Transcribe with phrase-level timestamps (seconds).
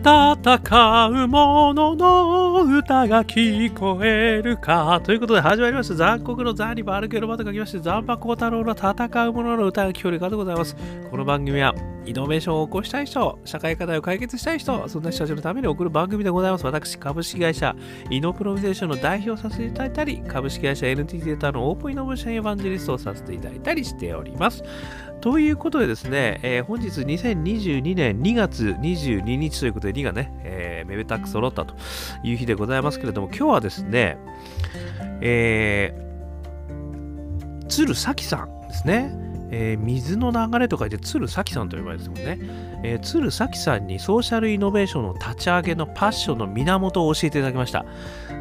[0.00, 5.00] 戦う者のの歌が聞こえるか。
[5.02, 5.96] ということで始まりました。
[5.96, 8.92] 残酷の残にバルケロバと書きまして、残波高太郎の戦
[9.26, 10.76] う者の歌が聞こえるかでございます。
[11.10, 11.74] この番組は、
[12.06, 16.64] イノベーションを起こしたい人、社会課題を解決したい人、そんな人たちのために送る番組でございます。
[16.64, 17.74] 私、株式会社
[18.08, 24.62] イノプロビゼーションの代表させていただいたり、株式会社 NTT データのオープンイノベーションエヴァンジェリストをさせていただいたりしております。
[25.20, 31.74] ということでですね、えー、本日2022年2月22日ということで2がね、えー、めでたく揃ったと
[32.22, 34.18] いう日でございますけれども、今日はですね、
[35.20, 39.28] えー、鶴咲さんですね。
[39.50, 42.38] えー、水の流れと書いて鶴咲さんと呼ばれてますもんね。
[42.82, 47.84] えー、鶴咲さんにソーシャルイノベーションの立ち上げのパッションの源を教えていただきました。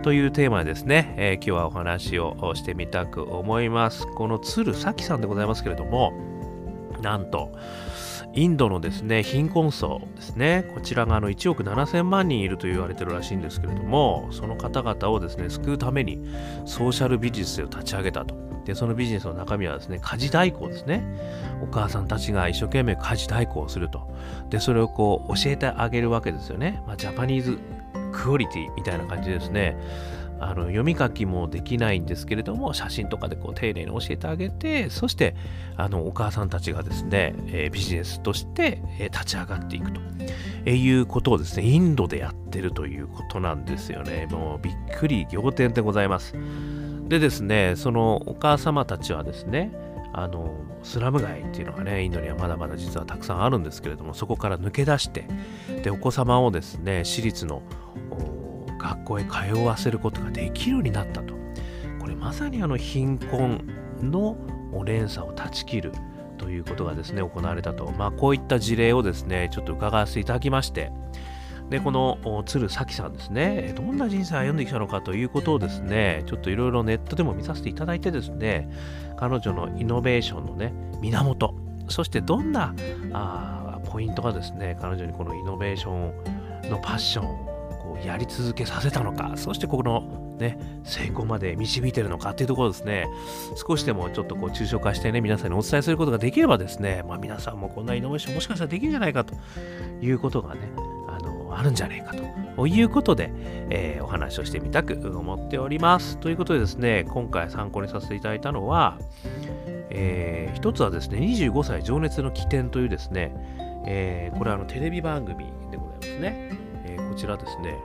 [0.04, 4.06] というテーマでですね、えー、今日はお話をしてみたく思います。
[4.06, 6.12] この鶴咲さんでございますけれども、
[7.02, 7.52] なんと、
[8.38, 16.24] インドのですね、貧困層ですね、こちらがあの1億7000万人いると言われてるらしいんですけれども、その方々をですね、救うために
[16.66, 18.36] ソーシャルビジネスを立ち上げたと。
[18.64, 21.04] で、そのビジネスの中身はですね、家事代行ですね。
[21.64, 24.08] お母さんたちが一生懸命家事代行をすると。
[24.52, 26.84] で、それをこう教えてあげるわけですよね。
[26.86, 27.58] まあ、ジャパニーズ
[28.12, 29.76] クオリティみたいな感じですね。
[30.40, 35.36] あの読み書きもできないんですけれども写真とかでこう丁寧に教えてあげてそして
[35.76, 40.02] あのお母さんたちがですね、えー、ビジネスとして、えー、立ち上がっていくと、
[40.66, 44.28] えー、いうことをですねインドでやってるということなんですよね。
[44.32, 46.36] もうびっくり仰天でございます。
[47.08, 49.72] でですねそのお母様たちはですね
[50.14, 55.28] あのスラム街っていうのがねインドにはまだまだ実はたくさんあるんですけれどもそこから抜け出して
[55.84, 57.62] でお子様をですね私立の
[58.78, 61.36] 学校へ通わせることができるようになったと。
[62.00, 63.68] これまさにあの貧困
[64.02, 64.38] の
[64.86, 65.92] 連鎖を断ち切る
[66.38, 67.92] ということがですね、行われたと。
[67.98, 70.92] まあこういった事例をですね、ちょっと伺わせていただきまして、
[71.70, 78.70] で、この鶴咲さんですね、どんな人生を歩んできたのかということをですね、ちょっといろいろネットでも見させていただいてですね、
[79.18, 81.56] 彼女のイノベーションのね、源、
[81.90, 82.74] そしてどんな
[83.12, 87.47] あポイントがですね、彼女にこのイノベーションのパッションこ
[88.06, 93.08] やり続けさせたのか、そしてこのね、成功まで導いてるのかっていうところですね、
[93.56, 99.36] 少しでもちょっとこう抽象化してね、皆さんにお伝えすることができればですね、まあ皆さんもこんなイノベーションもしかしたらできるんじゃないかと
[100.02, 100.62] いうことがね、
[101.08, 102.14] あの、あるんじゃないか
[102.56, 103.32] ということで、
[103.70, 106.18] えー、お話をしてみたく思っております。
[106.18, 109.00] ということでですね、今回参考にさせていただいたのは、
[109.90, 113.34] えー、一つはですね、25歳情熱の起点というですね、
[113.88, 116.67] えー、これはあのテレビ番組でございますね。
[117.18, 117.76] ちらですね、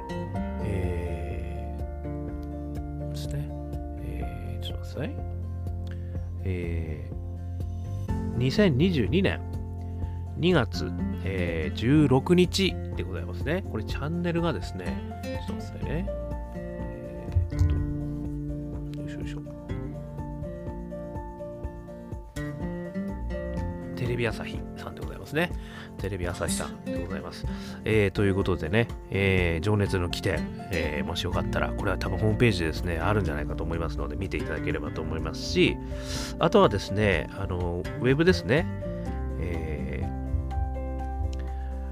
[0.62, 3.48] えー、ですね、
[4.02, 5.14] えー、ちょっと待ってください。
[6.44, 9.40] えー、2022年
[10.38, 10.92] 2月、
[11.24, 13.64] えー、16日でございますね。
[13.70, 16.06] これチャンネルがですね、ちょっと待ってくださいね。
[16.54, 17.58] えー、っ
[18.94, 19.40] と、よいしょよいしょ。
[23.96, 25.50] テレビ朝日さんでございますね。
[26.02, 27.46] テレビ朝日さんでございます。
[27.84, 35.76] えー、ということでね、えー、情熱の起点、えー、もしよかったら、これは多分ホームページですね、あるんじゃないかと思いますので、見ていただければと思いますし、
[36.40, 38.66] あとはですね、あの、ウェブですね、
[39.40, 40.02] え、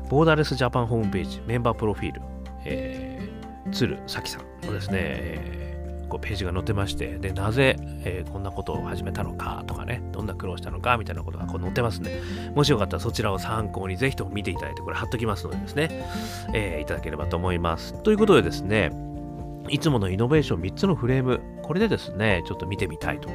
[0.08, 2.20] ボーダーレスジャパンホームページ、メンバープロフィール、
[2.64, 5.69] えー、鶴咲さんのですね、えー
[6.10, 12.20] こうページが載ってまして、で、なぜ、えー、こんなことを始めたのかとかね、どんな苦労したのかみたいなことがこう載ってますんで、
[12.54, 15.88] もしよかったらそちらを参考にぜひとも見ていただいて、これ貼っときますのでですね、
[16.52, 17.94] えー、いただければと思います。
[18.02, 18.90] ということでですね、
[19.68, 23.30] いつものイノベーション3つのフレーム、これでですね、ちょっと見てみたいと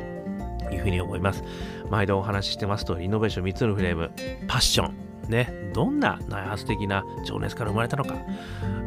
[0.71, 1.43] いうふうに思います。
[1.89, 4.11] 毎度お話ししてますと、イノベーション3つのフレーム、
[4.47, 8.15] パッション、ね、どんな内発的な情熱から生まれたのか、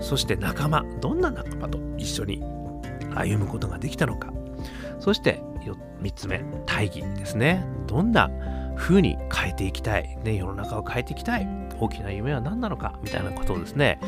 [0.00, 2.42] そして仲間、どんな仲間と一緒に
[3.18, 4.32] 歩むことができたのか。
[5.00, 5.42] そして
[6.02, 7.64] 3つ目、大義ですね。
[7.86, 8.30] どんな
[8.76, 11.48] 風に変えていきたい、ね、世の中を変えていきたい、
[11.80, 13.98] 大きな夢は何なのか、みたいなことをですね、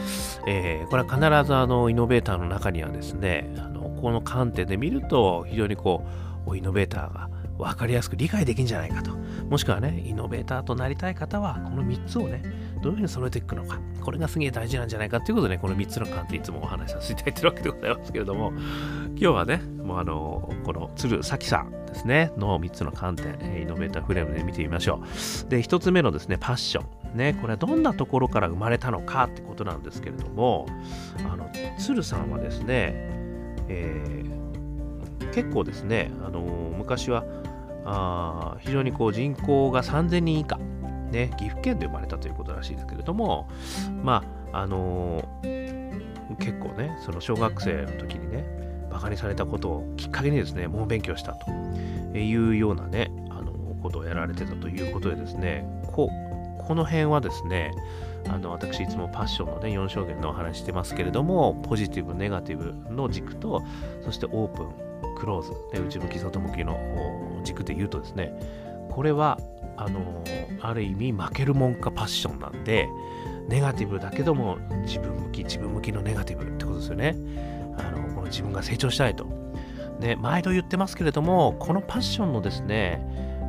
[0.47, 6.05] えー、これは必ずあのイノベーターの中にはですね、あのこの観点で見ると、非常にこ
[6.47, 7.29] う、イノベーターが
[7.59, 9.17] 分かりやすく理解できるんじゃないかと。
[9.49, 12.43] もしくはね、イノベーターとなりたい方は、この3つをね、
[12.82, 13.79] どういうふうに揃えていくのか。
[14.00, 18.53] これがすげえ大事なんじゃないかということで、ね、この3つの観点いつもお話しさせていただいてるわけでございますけれども、
[19.09, 25.03] 今日はね、もうあの、この鶴咲さんですね、の3つの観点、イノベーターフレームで見てみましょ
[25.47, 25.50] う。
[25.50, 26.82] で、1つ目のですね、パッショ
[27.15, 27.17] ン。
[27.17, 30.67] ね、これはどんなところから生まれたのかってことなんですけれども、
[31.31, 33.21] あの、鶴さんはですね、
[33.69, 34.41] えー、
[35.32, 36.41] 結構ですね、あの
[36.77, 37.25] 昔は
[37.85, 40.59] あ非常にこう人口が3000人以下、
[41.11, 43.49] ね、岐阜県で生まれたということらしいですけれども、
[44.03, 44.23] ま
[44.53, 45.25] あの
[46.39, 48.45] 結構ね、その小学生の時にね、
[48.91, 53.53] バカにされたことをきっかけにですね、猛勉強したというようなね、あの
[53.83, 56.11] ことをやられてたということでですね、こ
[56.59, 57.73] この辺はですね、
[58.29, 63.63] あの私いつもパッションのね4証言のお話してますけれどもポジティブネガティブの軸と
[64.05, 68.33] そしてオープンクローズ、ね、内向き外向きの軸で言うとですね
[68.91, 69.39] これは
[69.81, 70.23] あの
[70.61, 72.87] ある意味負けるもんかパッションなんで
[73.49, 77.17] ネガティブだけども自分向き自分向きのネガティブってことですよね。
[77.79, 79.27] あのこの自分が成長したいと。
[79.99, 83.03] で毎度言ってますけれどもこのパッションのですね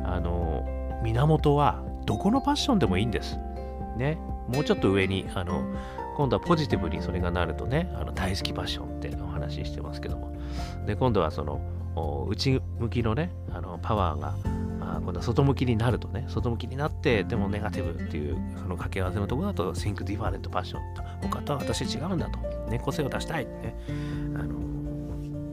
[0.04, 0.66] あの
[1.02, 3.36] 源はどこのパッションでもいいんです。
[3.96, 4.18] ね
[4.48, 5.62] もうちょっと上にあの
[6.16, 10.32] 今度はポジティブにそれがなるとねあの大好きパッションってお話ししてますけども。
[10.86, 11.60] で今度はその
[12.28, 14.34] 内向きのねあのパワーが
[14.96, 22.38] あ今度は外向きになるとね外向きになってでもネガティブっていうその掛け合わせのところだと Think Different Passion と他とは私違うんだと、
[22.70, 23.74] ね、個性を出したいってね
[24.36, 24.54] あの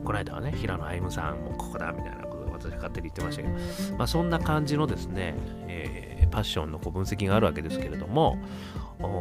[0.04, 3.54] この間はね平野歩夢さんもここだみたいなことを私勝手に言ってましたけど、
[3.98, 5.36] まあ、そんな感じのですね、
[5.68, 8.38] えー、パッションのこう分析があるわけですけれども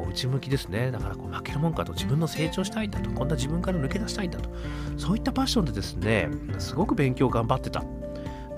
[0.09, 0.91] 内向きですね。
[0.91, 4.51] だからこう負けるもんかと自分の成長したいんだと、こんな自分から抜け出したいんだと、
[4.97, 6.29] そういったパッションでですね、
[6.59, 7.85] すごく勉強頑張ってた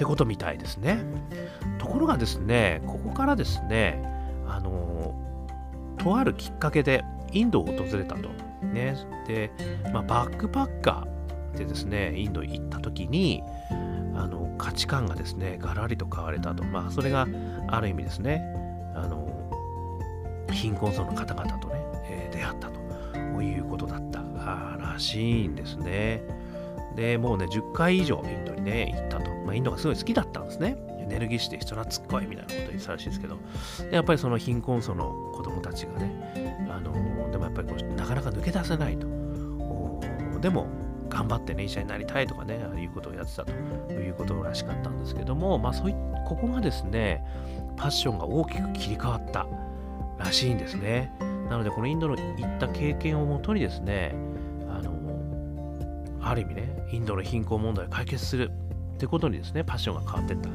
[0.01, 1.05] ってことみたいですね。
[1.79, 4.03] ところがですね、ここからですね、
[4.49, 5.15] あの
[5.99, 8.31] とあるきっかけでインドを訪れたと。
[8.63, 8.97] ね、
[9.29, 9.51] で、
[9.93, 13.43] まあ、バックパッカーでですね、インド行った時に、
[14.15, 16.65] あの価値観がですね、ガラリと変われたと。
[16.65, 17.27] まあ、それが
[17.69, 18.41] ある意味ですね、
[18.95, 19.29] あの
[20.51, 21.75] 貧困層の方々とね、
[22.09, 24.21] えー、出会ったということだった
[24.79, 26.40] らしいんですね。
[26.97, 29.31] で、もうね、10回以上インドにね、行ったと。
[29.45, 30.77] まあ、インドがすごい好きだったんですね。
[30.99, 33.37] エネルギッシュで人懐っこいみたいなこと言ってたらしいですけど、
[33.91, 36.93] でやっぱりその貧困層の子供たちがね、あの
[37.31, 39.09] でもやっぱりこうなかなか抜け出せないと。
[40.41, 40.67] でも、
[41.11, 43.53] 頑張ってね、医者になりたいとかね、いうことをやってたと
[43.93, 45.95] いうことらしかったんですけども、まあそうい
[46.27, 47.25] ここがですね、
[47.77, 49.47] パッションが大きく切り替わった
[50.19, 51.13] らしいんですね。
[51.51, 54.15] なので、このインドの行った経験をもとにですね、
[56.23, 58.51] ある意味ね、インドの貧困問題を解決する
[58.95, 60.49] ってことにですね、パッションが変わっていった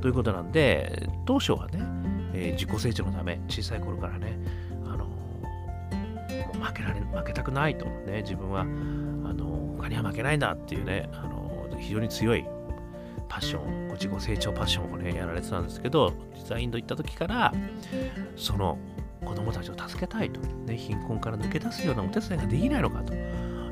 [0.00, 1.80] ということなんで、当初はね、
[2.32, 4.38] えー、自己成長のため、小さい頃からね、
[4.86, 5.06] あの、も
[6.54, 12.44] う負けられ、負けたくないと、ね、自分は、あの、他には負けないんだっていうね、あの、非常に強い
[13.28, 17.52] パッション、自己成長パッションをね、やられてたんですけど、実はインド行った時から、
[18.36, 18.78] その
[19.24, 23.12] 子供たちを助けたいと、ね、貧困から抜け出すようなお手伝いができないのかと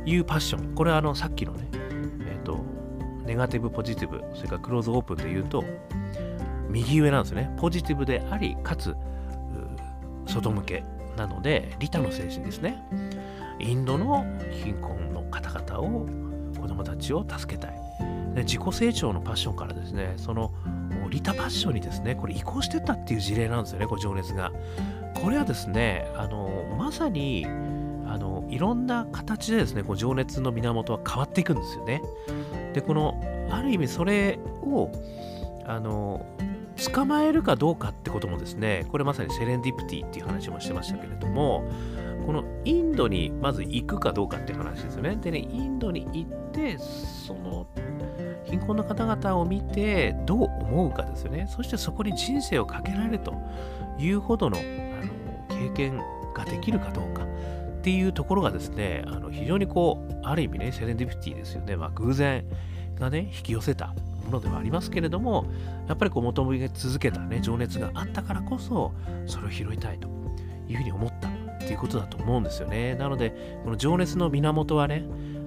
[0.07, 0.75] いうパッション。
[0.75, 2.65] これはあのさっきのね、えっ、ー、と、
[3.25, 5.65] ネガティブ、ポジティブ、それからクローズオープンで言うと、
[6.71, 7.55] 右上なんですね。
[7.59, 8.95] ポジティブであり、かつ、
[10.27, 10.85] 外向け
[11.17, 12.83] なので、利他の精神ですね。
[13.59, 14.25] インドの
[14.63, 16.07] 貧困の方々を、
[16.61, 17.77] 子供たちを助けたい。
[18.35, 20.53] で自己成長のパッションからですね、その
[21.11, 24.53] 利他パッションにですね、これ移行してったっていう事例なんですよね、こう情熱が。
[25.15, 27.47] これはですね、あのまさに
[28.49, 32.03] いろんな形でですね、こう情熱の源は変わっていくんですよね。
[32.73, 33.21] で、この
[33.51, 34.91] ある意味それを
[35.67, 36.27] あの
[36.93, 41.65] 捕まえるかどうかってこともですね、これまさにセレンディプティっていう話もしてましたけれども、
[42.27, 45.17] このインドにまず行くかどうかっていう話ですよね。
[45.17, 47.67] でね、インドに行って、その
[48.45, 51.47] 貧困の方々を見てどう思うかですよね。
[51.49, 53.35] そしてそこに人生をかけられると
[53.99, 56.01] いうほどのあの経験
[56.35, 57.27] ができるかどうか
[57.87, 61.77] っていうところがですね、あの非常にこう、ある意味ね、セレンディピティですよね。
[61.77, 62.45] まあ、偶然
[62.97, 65.47] がね、引き寄せたものではありますけれども、
[65.87, 68.93] やっぱりこう求め続けたね、情熱があったからこそ、
[69.27, 70.17] それを拾いたいと。
[70.69, 72.95] いうふうに思ったっていうことだと思うんですよね。
[72.97, 75.05] なので、この情熱の源はね、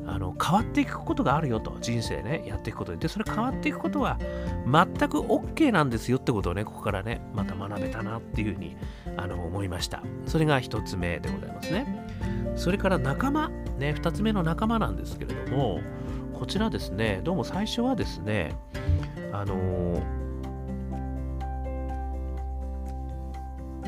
[0.08, 1.78] あの変わっていくことがあるよと。
[1.82, 2.98] 人生ねやっていくことで。
[2.98, 4.18] でそれ変わっていくことは
[4.66, 8.76] 全く OK なんですよってことをねここからねまた学べたなっていうふうに
[9.18, 10.02] あの思いました。
[10.26, 12.09] それが1つ目でございますね。
[12.56, 15.82] それから仲間ね2つ目の仲間なんですけれども
[16.34, 18.56] こちらですねどうも最初はですね
[19.32, 20.02] あの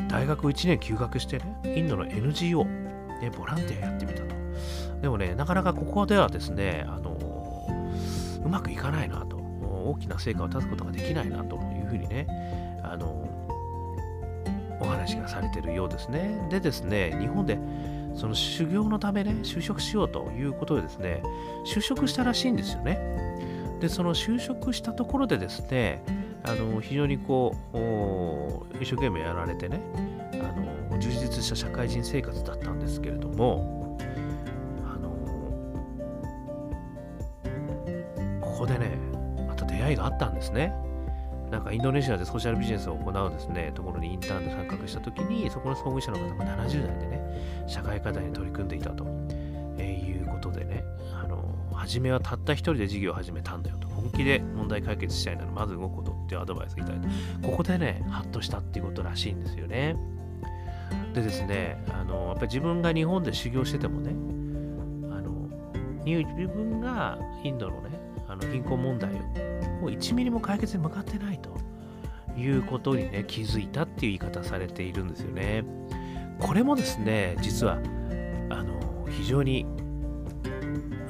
[0.10, 2.66] 大学1年休学してねインドの NGO
[3.22, 4.36] ね、ボランティアやってみたと。
[5.02, 7.18] でもね、なかなかここではですね、あの
[8.44, 12.28] うまくいかないなと、大きな成果を立つことができないなというふうにね、
[12.84, 13.28] あの
[14.80, 16.48] お話がされているようですね。
[16.50, 17.60] でですね、日本で
[18.16, 21.24] その修行のためね、就職しようということでですね、
[21.66, 23.00] 就職したらしいんですよね。
[23.80, 26.04] で、その就職したところでですね、
[26.44, 27.78] あの非常にこう、
[28.84, 29.82] 一生懸命やられてね、
[30.34, 33.98] あの充実した社会人生活だったんですけれども
[34.86, 35.10] あの
[38.42, 38.98] ここでね
[39.48, 40.74] また出会いがあったんですね
[41.52, 49.06] なんかインドネシアでソーシャルビジネスを行うですね、ところにインターンで参画したときに、そこの創業者の方が70代でね、社会課題に取り組んでいたと、
[49.78, 51.44] えー、いうことでね、あの、
[51.74, 57.08] 初めはたった一人で事業を始めたんだよと、本気で問題解決したいならまず動くことっていうアドバイスをいただいて、
[57.46, 59.98] ここでね、ハッとしたっていうことらしいんですよね。
[61.14, 64.12] でですね、あの、やっぱり自分が日本で修行しててもね、
[65.14, 65.50] あの、
[66.06, 68.00] 自分がインドのね、
[68.32, 71.58] あの貧困問題をもう1ミリも解決に向かってないと
[72.40, 75.66] いうことにね気づいたっていう言い方されているんですよね。
[76.40, 77.80] これもですね実は
[78.50, 79.66] あの非常に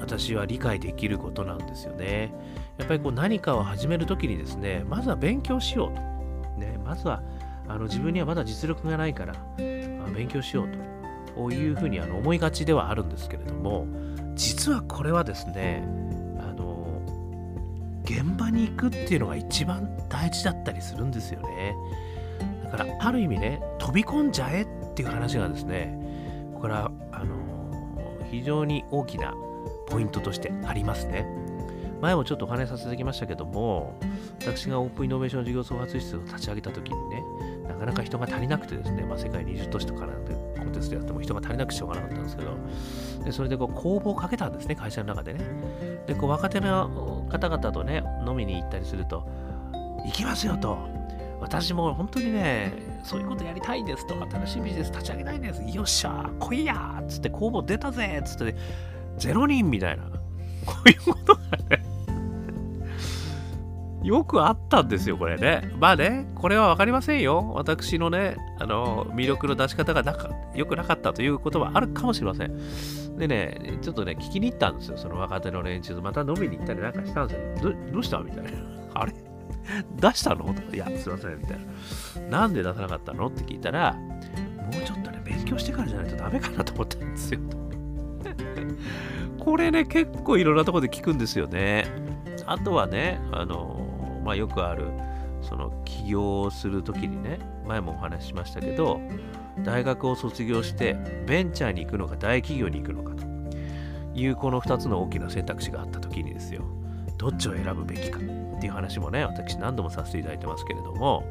[0.00, 2.34] 私は理解できることなんですよね。
[2.78, 6.12] やっぱりこう何かを始めるときにですねまずは勉強しようと。
[6.58, 7.22] ね、まずは
[7.68, 9.34] あの自分にはまだ実力がないから
[10.14, 10.68] 勉強しよう
[11.34, 13.86] というふうにあの思いがちではあるんですけれども
[14.34, 15.86] 実はこれはですね
[18.12, 21.74] 現場に行くっていうのが一番大事だったりするんですよね。
[22.64, 25.98] だからある意味ね飛び込んじゃえっていう話がですね
[26.60, 27.36] これはあの
[28.30, 29.34] 非常に大きな
[29.86, 31.26] ポイントとしてありますね。
[32.02, 33.96] 前もちょっとお話しさせてきましたけども
[34.40, 37.22] 私がオープンイノベーション事業創発室を立ち上げた時にね
[37.68, 42.56] なかなか人が足りなくてですね、まあ、世界20都市とかなんでコンテストやっても人が足りなくしょうがなかったんですけど
[43.24, 45.44] でそれでこう公募をかけたんですね会社の中でね
[46.08, 49.26] でこう若手の方々とね飲みに行ったりすると
[50.04, 50.78] 行きますよと。
[51.40, 52.72] 私も本当にね
[53.02, 54.14] そういうことやりたいですと。
[54.30, 55.62] 新しいビジネス立ち上げたいです。
[55.62, 58.56] よっしゃ来いやっつって公募出たぜっつって、ね、
[59.18, 60.04] 0人みたいな。
[60.64, 61.84] こういうことがね
[64.02, 65.70] よくあったんですよ、これね。
[65.78, 67.52] まあね、これは分かりませんよ。
[67.54, 73.18] 私のね、あの、魅力の出し方がなか良くなかったということはあるかもしれません。
[73.18, 76.02] でね、ちょっとね、聞きに行ったんですよ、その若手の連中と。
[76.02, 77.70] また飲みに行ったりなんかしたんですよ。
[77.70, 78.50] どどうしたみたいな。
[78.94, 79.12] あれ？
[80.00, 80.46] 出したの？
[80.52, 81.58] とか、いや、すいません、みたい
[82.28, 82.40] な。
[82.40, 83.28] なんで出さなかったの？
[83.28, 84.20] って聞いたら、も
[84.70, 87.40] うちょっとね、勉強してからじゃないとダメかなと思ったんですよ。
[89.38, 91.86] これね、結構いろんなとこで聞くんですよね。
[92.46, 93.78] あとはね、あの、
[94.22, 94.90] まあ、よくある
[95.42, 99.00] その起業をする時にね前もお話ししましたけど
[99.64, 103.26] 大学を卒業してベンチャーに行くのか大企業に行くのかと
[104.14, 106.62] いうこの2つの大きな選択肢があった時にですよ
[107.18, 108.22] どっちを選ぶべきかっ
[108.60, 111.24] ていう話もね私何度もさせていただいてますけれども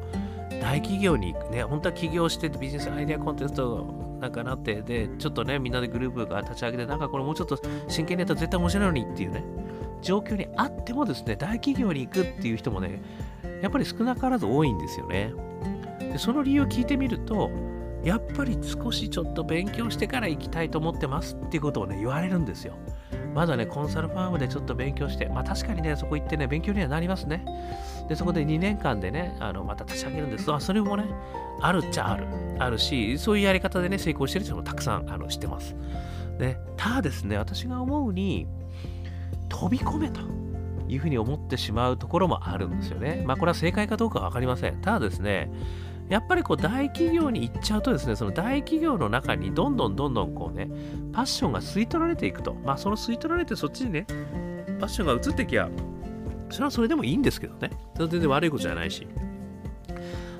[0.60, 7.58] 大企業に行くね本当は起業してビジネスアイデアコンテストなんかなってでちょっとねみんなでグループが立ち上げてなんかこれもうちょっと
[7.88, 9.44] 真剣にやったら絶対面白いのにっていうね
[10.02, 13.00] 状況にあってもですね、大企業に行くっていう人もね、
[13.62, 15.32] やっぱり少なからず多いんですよね。
[16.00, 17.50] でその理由を聞いてみると、
[18.04, 22.74] やっぱり少しちょっと勉強してから行きたいと思ってますっていうことをね、言われるんですよ。
[23.34, 27.44] まだね、コンサルファームでちょっと勉強して、まあ確かにね、そこ行ってね、勉強にはなりますね。
[28.08, 30.52] で、そこで2年間でね、あのまた立ち上げるんです。
[30.52, 31.04] あ、それもね、
[31.60, 32.26] あるっちゃある。
[32.58, 35.74] あるし、そういうやり方でね、成功してる人もたくさんあの知ってます。
[36.38, 38.46] で、ただですね、私が思うに、
[39.52, 40.20] 飛び込めと
[40.88, 43.22] いうふうに思ってしまうところもあるんですよね。
[43.26, 44.80] まあこれは正解かどうかは分かりません。
[44.80, 45.52] ただですね、
[46.08, 50.70] やっぱりこう大企業に行っちゃうとですね、その大企業の中にどんどんどんどんこうね、
[51.12, 52.54] パッションが吸い取られていくと。
[52.64, 54.06] まあその吸い取られてそっちにね、
[54.80, 55.68] パッションが移ってきゃ、
[56.48, 57.70] それはそれでもいいんですけどね。
[57.96, 59.06] 全然悪いことじゃないし。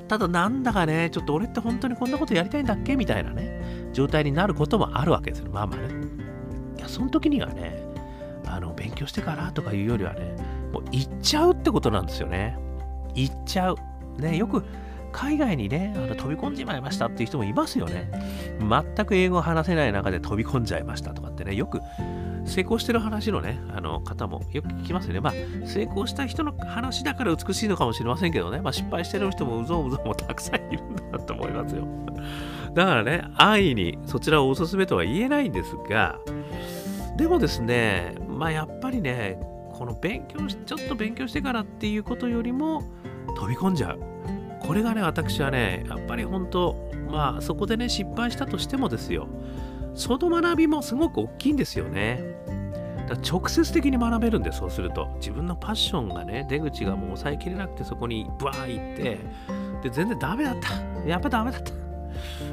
[0.09, 5.51] ただなんだかね、ちょっと俺って本当にこんなことやりたいんだっけみたいなね、状態になることもあるわけですよ。
[5.51, 5.85] まあまあね。
[6.77, 7.82] いや、その時にはね、
[8.53, 10.37] あの勉強してからとかいうよりはね
[10.73, 12.57] もう行っちゃうってことなんですよね
[13.15, 13.77] 行っちゃう
[14.19, 14.65] ねよく
[15.13, 18.11] 海外にねあの飛び込んじまいましたっていう人もいますよね
[18.61, 21.81] 全く英語を話せない中で飛び込んじゃいましたとかってねよく
[22.45, 25.21] 成功してる話のね、あの方もよく聞きますよね。
[25.21, 25.33] まあ、
[25.67, 31.87] 成功した人の話だから美しいのかもしれませんけどね、まあ、失敗してる人もうぞうぞうもたくさんいるんだと思いますよ。
[32.75, 36.19] だからね、安易にそちらをおすすめとは言えないんですが、
[37.17, 39.39] でもですね、まあやっぱりね、
[39.73, 42.83] この勉強し、ちょっと勉強してからっていうことよりも
[43.37, 44.01] 飛び込んじゃう。
[44.59, 49.29] これがね、私はね、やっぱり本当、まあそこでね、失敗したとしてもですよ、
[49.95, 52.21] その学びもすごく大きいんですよね。
[53.09, 55.07] だ直接的に学べるんで、そうすると。
[55.21, 59.21] 自分のパッションがね、出口がもう抑えきれなくて、そこにブワー行って、
[59.85, 61.09] で、全然ダメだった。
[61.09, 61.73] やっぱダメだった。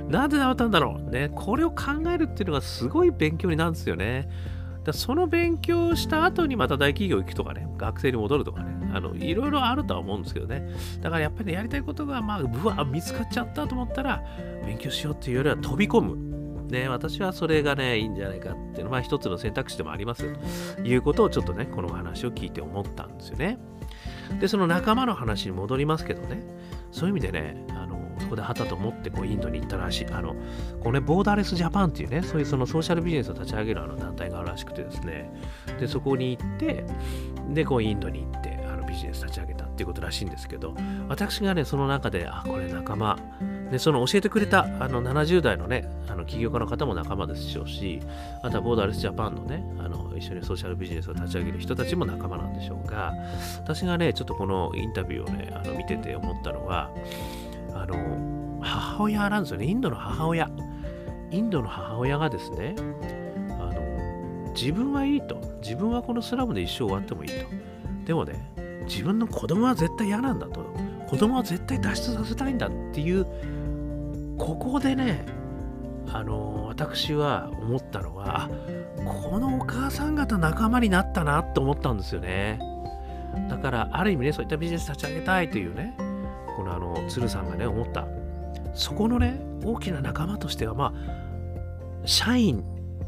[0.07, 1.09] なんでダメだったんだろう。
[1.09, 4.29] ね、これを考えるっていうのがすごい勉強になるんですよね。
[4.83, 10.69] だその勉強した後にまた大企業行くとかね、学生に戻るとかね、あの、いろいろあるとは思うんですけどね。
[11.01, 14.23] だからやっぱり、ね、やりたいことが、まあ、うわ、見つかっちゃったと思ったら、
[14.65, 16.29] 勉強しようっていうよりは飛び込む。
[16.69, 20.35] ね、私はそれがね、いいんじゃないかっていうのは、まあ、一つの選択肢でもありますよ
[20.75, 23.57] ということをちょっとね、この話を聞いて思ったんですよね。
[24.39, 26.43] で、その仲間の話に戻りますけどね、
[26.91, 30.35] そういう意味でね、あのそこで旗と思ってこうインドに行ったらしい、あの、
[30.81, 35.31] このね、ボーダーレスジャパンっていうね、そういうそのソーシャルビジネスを立ち上げるあの団体があるらしくてですね、
[35.79, 36.85] で、そこに行って、
[37.49, 40.75] で、こうインドに行って、あのビジネス立ち上げたっていうことらしいんですけど、
[41.07, 43.17] 私がね、その中で、あ、これ仲間、
[43.71, 47.99] でその教えてくれたあの70代のねあの起業家の方も仲間でしょうし
[48.41, 53.13] あとはボーダーレスジャパンのねあの一緒にソーシャルビジネスを立ち上げる人たちも仲間なんでしょうが
[53.57, 56.89] 私がねちょっとこのインタビューをねあの見てて思ったのは
[57.79, 59.65] あの母親なんですよね。
[59.65, 60.49] インドの母親。
[61.31, 62.75] インドの母親がですね
[63.59, 65.39] あの自分はいいと。
[65.61, 67.35] 自分はこのスラムで一生終わってもいいと。
[68.05, 68.51] でもね
[68.85, 70.65] 自分の子供は絶対嫌なんだと。
[71.07, 73.25] 子供は絶対脱出させたいんだっていう
[74.37, 75.25] ここでね
[76.11, 78.49] あの私は思ったのは
[79.05, 82.59] このお母さん方仲間になったなって思ったんですよね。
[83.49, 85.95] だからある意味ねそういったビジネス立ち上げたいというね
[86.59, 88.05] このあの鶴さんがね思った
[88.73, 92.65] そこのね大きな仲間としてはまあ社員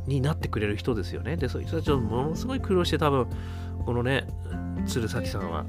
[0.07, 3.27] になってくれる人ですよねでそういう人たちをものすごい苦労して多分
[3.85, 4.25] このね
[4.87, 5.65] 鶴崎さんは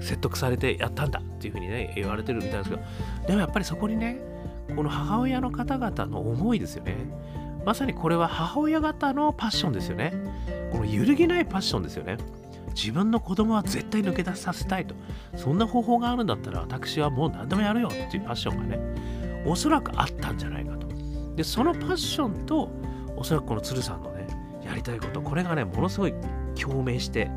[0.00, 2.82] 説得されてやったんだっていうふうにね言われてるみたいですけど
[3.28, 4.18] でもやっぱりそこにね
[4.74, 6.96] この母親の方々の思いですよね。
[7.64, 10.12] まさにこれは母親方のパッションですよね。
[10.72, 12.18] この揺るぎないパッションですよね。
[12.74, 14.94] 自分の子供は絶対抜け出させたいと。
[15.36, 18.78] そんな方法があるんだったら私はもう何でもやるよっていうパッションがね、
[19.46, 20.86] おそらくあったんじゃないかと。
[21.36, 22.70] で、そのパッションと、
[23.16, 24.26] おそらくこの鶴さんのね、
[24.64, 26.14] やりたいこと、これがね、ものすごい
[26.54, 27.30] 共鳴して、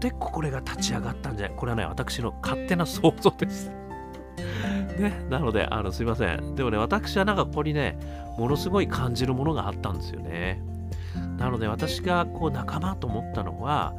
[0.00, 3.70] で、これが立ち上がったんじゃないこれはね、私の勝手な想像です。
[4.98, 6.54] ね、なので、あの、すいません。
[6.54, 7.98] でもね、私はなんかここにね、
[8.38, 10.60] ものすごい感じるものがあったんですよね。
[11.36, 13.94] なので、私がこう仲間と思ったのは、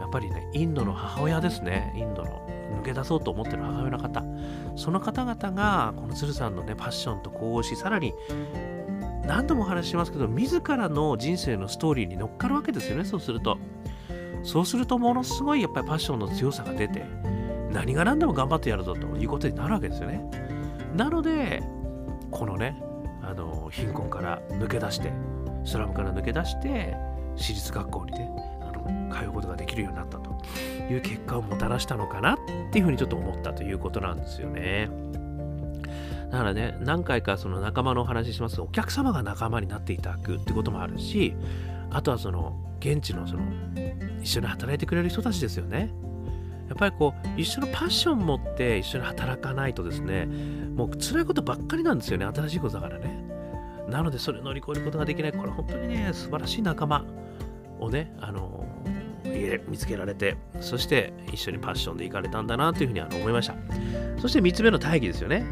[0.00, 1.92] やっぱりね、インドの母親ですね。
[1.96, 2.40] インドの
[2.80, 4.22] 抜け出そうと思ってる母親の方。
[4.76, 8.14] その方々が、この鶴さんのね、パッションと呼応し、さらに、
[9.26, 13.58] 何度もお話ししますけど、自らの人生のストーリーに乗っかるわけですよね、そうすると。
[14.42, 17.04] そうすると、ものすごいやっぱりパッションの強さが出て、
[17.70, 20.24] 何が何でも頑張ってやるぞということになるわけですよね。
[20.96, 21.62] なので、
[22.30, 22.82] このね、
[23.22, 25.12] あの貧困から抜け出して、
[25.68, 26.96] スラムから抜け出して、
[27.36, 30.30] 私立学校にね、あの通うことができるようになったと
[30.90, 32.36] いう結果をもたらしたのかなっ
[32.72, 34.90] ていうふうにちょっと思ったということなんですよね。
[36.30, 41.34] だからね、何回かその仲間のお話ししますと、お客様が仲間になっていただくってこともあるし、
[41.90, 43.42] あとはその現地のその
[44.22, 45.90] 一緒に働いてくれる人たちですよね。
[46.68, 53.27] やっぱりこう、一緒のパッション持って一緒に働かないとですね、もう辛いことばっかりなんですよね、新しいことだからね。
[53.88, 57.04] なので、それを乗り越えることができない、これ本当にね、素晴らしい仲間
[57.80, 58.66] をね、あの
[59.68, 63.54] 見つけられて、そして一緒にパッションで行かれたんだなというふうにあの思いました。
[64.20, 65.44] そして3つ目の大義ですよね。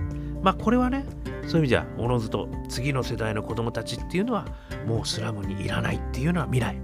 [0.42, 1.04] まあ、これはね、
[1.42, 4.46] そういう意味じゃ、おのずと次の世代の子供たちっていうのは、
[4.86, 6.76] もうスラムにいらないっていうのは未来。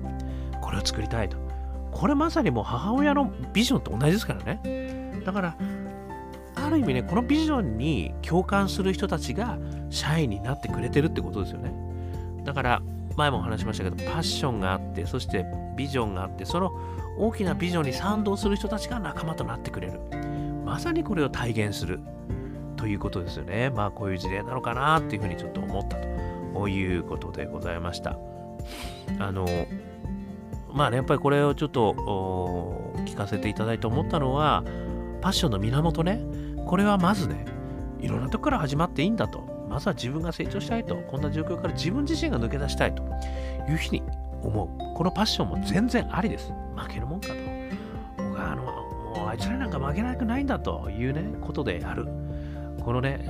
[0.60, 1.36] これを作りたいと。
[1.90, 5.22] これまさにもう母親のビジョンと同じですからね。
[5.24, 5.56] だから、
[6.54, 9.58] ある意味ね、このビジョンに共感する人たちが
[9.92, 11.72] 社員になってくれてるってことですよね。
[12.44, 12.82] だから、
[13.16, 15.44] 前も話しましたけど、パッションがあって、そして
[15.76, 16.72] ビジョンがあって、その
[17.18, 20.00] 大きなビジョンに賛同する人たちが仲間となってくれる。
[20.64, 22.00] まさにこれを体現する
[22.76, 23.70] ということですよね。
[23.70, 28.16] まあ、こういう事例なのかなっていうふうにちょっと思ったということでございました。
[29.18, 29.46] あの、
[30.72, 34.64] まあね、やっぱりこれをちょっと聞かせていただいて思ったのは、
[35.20, 36.20] パッションの源ね、
[36.66, 37.44] これはまずね、
[38.00, 39.51] いろんなとこから始まっていいんだと。
[39.72, 40.96] まずは自分が成長したいと。
[40.96, 43.02] こんな状況から自分自身が抜け出したいと
[43.68, 44.02] いうふうに
[44.42, 44.94] 思う。
[44.94, 46.52] このパッションも全然ありです。
[46.76, 47.34] 負けるもんかと。
[48.18, 52.04] 僕はあの、もうあいつらなんか負けなくないんだというね、ことでやる。
[52.84, 53.24] このね、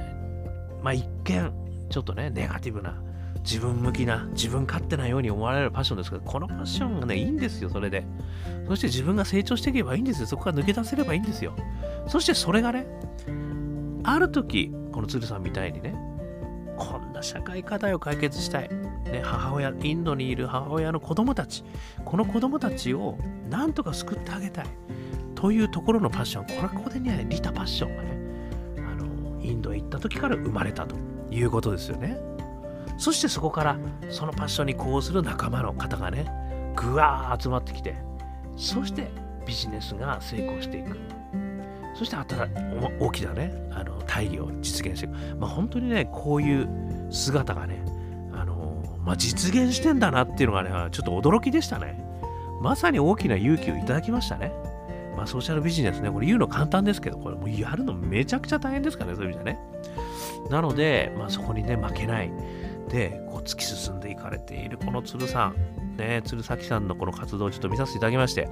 [0.83, 1.53] まあ一見、
[1.89, 3.01] ちょっとね、ネガティブな
[3.45, 8.05] 自分向きな、自分勝手なように思われるパッションですけど、このパッションがね、いいんですよ、それで。
[8.67, 10.27] そして自分が成長していけばいいんですよ。
[10.27, 11.55] そこから抜け出せればいいんですよ。
[12.09, 12.85] そしてそれがね、
[14.03, 15.95] ある時、この鶴さんみたいにね、
[16.77, 18.69] こんな社会課題を解決したい。
[19.05, 21.65] ね、母親、インドにいる母親の子供たち、
[22.05, 23.19] この子供たちを
[23.51, 24.67] なんとか救ってあげたい。
[25.35, 28.17] というところのパッション、これはここでね、リタパッションがね、
[28.79, 30.97] あの、インドへ行った時から生まれたと
[31.31, 32.33] いうことですよね。
[32.99, 33.79] そしてそこから
[34.11, 36.27] そのパッションに呼応する仲間の方がね
[36.77, 37.97] ぐわー集まってきて
[38.57, 39.11] そして
[39.47, 40.97] ビジネスが成功していく。
[41.95, 42.17] そして
[42.99, 45.37] 大きなね、あの大義を実現していく。
[45.37, 46.69] まあ、本当にね、こういう
[47.11, 47.85] 姿がね、
[48.33, 52.05] あのまあ、実現してんだなっていうのがね、ちょっと驚きでしたね。
[52.61, 54.53] まさに大きな勇気をいただきましたね。
[55.17, 59.59] まあ、ソーシャルビジネスね、これ言うの簡単ですけど、これもうやるのめちゃくちゃ大変ですからね、そういう意味でね。
[60.51, 62.33] なので、まあ、そこにね、負けない。
[62.89, 68.49] で、こう突き進んでいかれているこの鶴さん、ね、鶴崎さんのこの活動をちょっと見させていただきまして、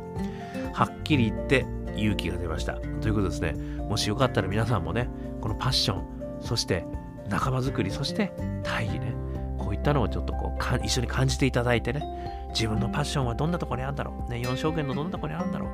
[0.72, 2.74] はっきり言って勇気が出ました。
[2.74, 3.52] ということですね、
[3.88, 5.08] もしよかったら皆さんもね、
[5.40, 6.04] このパッション、
[6.40, 6.84] そして
[7.28, 9.14] 仲間づくり、そして大義ね、
[9.58, 12.02] こういったのをちょっとこうか一緒に感じていただいてね、
[12.50, 15.68] 自分のパッションはどんなとこにあるんだろう、ね、4証券のどんなとこにあるんだろ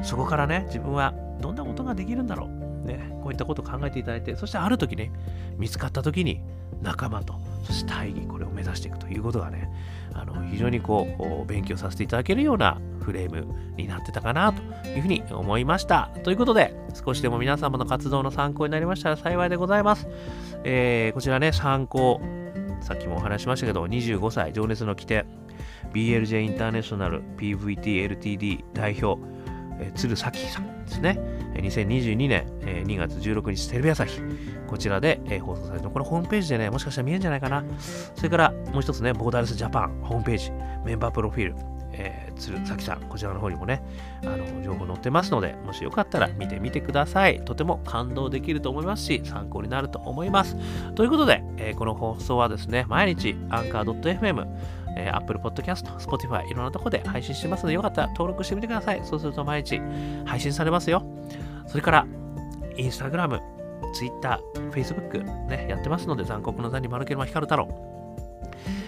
[0.00, 5.12] う、そこからね、自分はどんなことができるんだろう、ね、こういったことを考えていただいて、そしてある時ね、
[5.56, 6.40] 見つかった時に
[6.82, 7.34] 仲間と、
[7.64, 9.70] そして大義、これを目指していくということがね、
[10.12, 13.46] あの非常にこう勉強させていただけるようなフレーム
[13.76, 16.10] になってたかなというふうに思いました。
[16.22, 20.06] ということで、少しでも皆様の活動の参考になりましたら幸いでございます。
[20.64, 22.20] えー、こちらね、参考、
[22.80, 25.24] さっきもお話しましたけど、25歳、情熱の規定、
[25.92, 29.20] BLJ インターネショナル PVTLTD 代表、
[29.80, 31.18] えー、鶴咲さんですね。
[31.54, 34.20] 2022年、えー、2月16日テレビ朝日、
[34.66, 37.64] こちらで、えー、放送されてこれホームページでね、もしかしたら見えるんじゃないかな。
[38.14, 40.52] それからもう一つね、ボーダーレスジャパンホームページ、
[40.84, 41.56] メンバープロフィール、
[41.92, 43.82] えー、鶴崎さん、こちらの方にもね、
[44.24, 47.44] あの情報載ってますので、もしよかったら見てみてください。
[47.44, 50.56] とても感動できると思いますし、参考になると思います。
[50.94, 54.46] ということで、えー、この放送はですね、毎日、アンカー .fm、
[54.96, 59.00] えー、Apple Podcast、Spotify、いろんなところで配信してますので、よかったら登録してみてください。
[59.04, 59.80] そうすると毎日
[60.24, 61.02] 配信されますよ。
[61.66, 62.06] それから、
[62.76, 63.40] Instagram、
[63.92, 67.94] Twitter、Facebook、ね、やってますので、残酷の座に丸ければ光る太郎。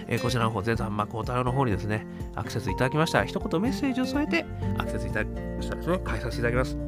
[0.08, 4.46] えー、こちらの方、全山マコ太郎の方にですね、アクセスいただきました、一言メッセージを添えて、
[4.78, 6.78] アクセスいただきましたですね、返させていただきます。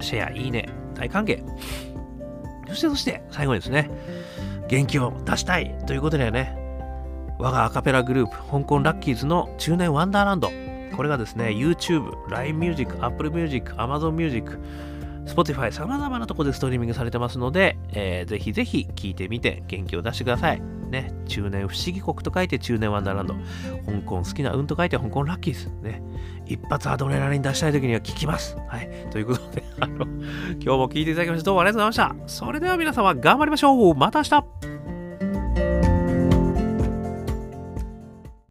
[0.00, 1.42] シェア、いいね、大歓迎。
[2.68, 3.90] そして、そして、最後にですね、
[4.68, 6.65] 元気を出したいということでね、
[7.38, 10.50] 我がアカペラグループ、香港ラッキーズの中年ワンダーランド。
[10.96, 14.58] これがですね、YouTube、LINE Music、Apple Music、Amazon Music、
[15.26, 20.62] Spotify、様々なところでストリーミングされてますので、えー、ぜひぜひ聴いてみて元気を出してください。
[20.88, 23.34] ね、中年不思議国と書いて中年ワンダーランド。
[23.84, 25.68] 香港好きな運と書いて香港ラッキーズ。
[25.82, 26.02] ね、
[26.46, 28.56] 一発アドレナリン出したい時には聞きます。
[28.68, 28.88] はい。
[29.10, 29.88] ということで、今
[30.58, 32.28] 日も聴いていただきましてどうもありがとうございました。
[32.28, 34.85] それでは皆様頑張りましょうまた明日